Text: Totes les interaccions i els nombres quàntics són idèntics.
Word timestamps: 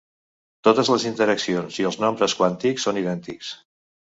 Totes 0.67 0.87
les 0.93 1.05
interaccions 1.09 1.77
i 1.83 1.85
els 1.91 1.99
nombres 2.05 2.35
quàntics 2.41 2.89
són 2.89 3.01
idèntics. 3.05 3.53